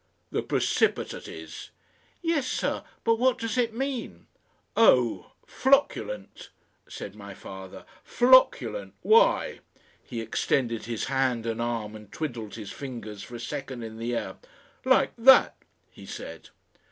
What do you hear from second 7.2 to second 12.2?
father, "flocculent! Why" he extended his hand and arm and